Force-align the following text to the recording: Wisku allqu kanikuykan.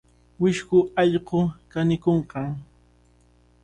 Wisku 0.41 0.77
allqu 1.01 1.39
kanikuykan. 1.71 2.49